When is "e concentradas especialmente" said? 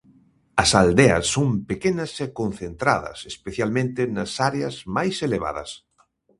2.25-4.01